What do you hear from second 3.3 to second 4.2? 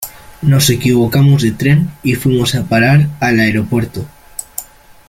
aeropuerto.